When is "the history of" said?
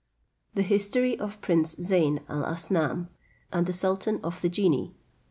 0.55-1.41